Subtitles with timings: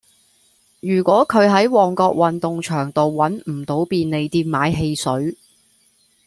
[0.79, 5.37] 如果佢喺旺角運動場道搵唔到便利店買汽水